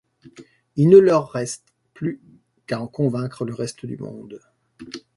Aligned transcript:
Il 0.77 0.89
ne 0.89 0.97
leur 0.97 1.29
reste 1.29 1.67
plus 1.93 2.19
qu'à 2.65 2.81
en 2.81 2.87
convaincre 2.87 3.45
le 3.45 3.53
reste 3.53 3.85
du 3.85 3.97
monde... 3.97 4.41